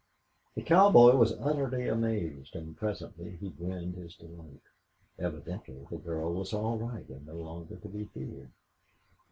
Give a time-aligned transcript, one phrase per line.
[0.55, 4.63] The cowboy was utterly amazed, and presently he grinned his delight.
[5.19, 8.49] Evidently the girl was all right and no longer to be feared.